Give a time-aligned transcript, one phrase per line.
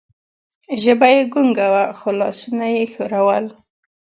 [0.83, 3.45] ژبه یې ګونګه وه، خو لاسونه یې ښورول.